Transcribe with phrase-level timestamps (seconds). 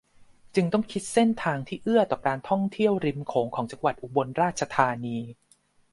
[0.55, 5.17] จึงต้องคิดเส้นทางที่เอื้อต่อการท่องเที่ยวริมโขงของจังหวัดอุบลราชธานี